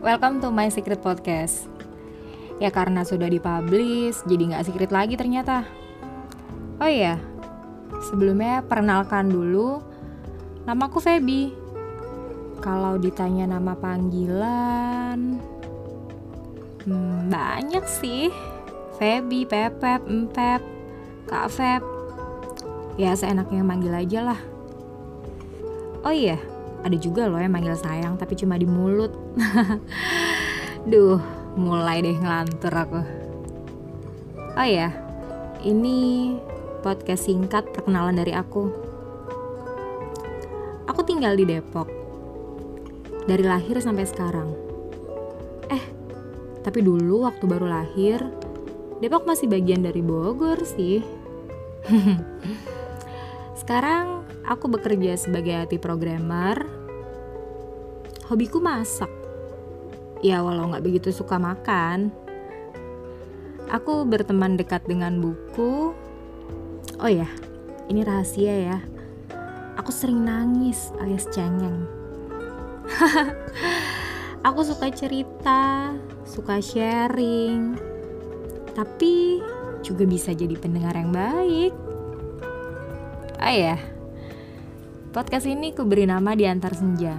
[0.00, 1.68] Welcome to my secret podcast.
[2.56, 5.68] Ya karena sudah dipublish, jadi nggak secret lagi ternyata.
[6.80, 7.20] Oh iya,
[8.08, 9.84] sebelumnya perkenalkan dulu,
[10.64, 11.52] namaku Feby.
[12.64, 15.36] Kalau ditanya nama panggilan,
[16.88, 18.32] hmm, banyak sih.
[18.96, 20.64] Feby, Pepep, Empep,
[21.28, 21.84] Kak Feb.
[22.96, 24.40] Ya seenaknya manggil aja lah.
[26.08, 26.40] Oh iya,
[26.80, 29.12] ada juga loh yang manggil sayang tapi cuma di mulut.
[30.90, 31.20] Duh
[31.58, 33.00] mulai deh ngelantur aku.
[34.56, 34.90] Oh ya
[35.60, 36.34] ini
[36.80, 38.72] podcast singkat perkenalan dari aku.
[40.88, 41.88] Aku tinggal di Depok.
[43.28, 44.48] Dari lahir sampai sekarang.
[45.68, 45.84] Eh
[46.60, 48.20] tapi dulu waktu baru lahir
[49.00, 51.00] Depok masih bagian dari Bogor sih.
[53.60, 56.64] Sekarang aku bekerja sebagai IT programmer.
[58.30, 59.10] Hobiku masak.
[60.20, 62.12] Ya walau nggak begitu suka makan.
[63.70, 65.94] Aku berteman dekat dengan buku.
[67.00, 67.26] Oh ya,
[67.88, 68.78] ini rahasia ya.
[69.78, 71.86] Aku sering nangis alias cengeng.
[74.48, 75.94] aku suka cerita,
[76.26, 77.78] suka sharing.
[78.74, 79.40] Tapi
[79.80, 81.72] juga bisa jadi pendengar yang baik.
[83.40, 83.76] Ah ya,
[85.10, 87.18] Podcast ini ku beri nama di antar senja.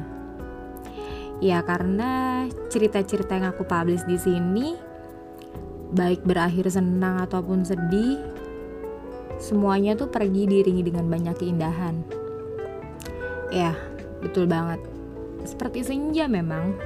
[1.43, 4.79] Ya karena cerita-cerita yang aku publish di sini
[5.91, 8.15] baik berakhir senang ataupun sedih,
[9.43, 11.99] semuanya tuh pergi diringi dengan banyak keindahan.
[13.51, 13.75] Ya,
[14.23, 14.79] betul banget.
[15.43, 16.79] Seperti senja memang.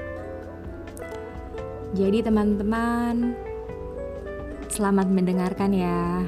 [1.94, 3.38] Jadi teman-teman,
[4.74, 6.26] selamat mendengarkan ya.